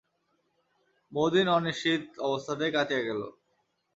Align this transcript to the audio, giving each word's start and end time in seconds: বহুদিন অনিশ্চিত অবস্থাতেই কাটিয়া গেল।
বহুদিন 1.11 1.47
অনিশ্চিত 1.49 2.01
অবস্থাতেই 2.19 2.71
কাটিয়া 2.71 3.01
গেল। 3.01 3.21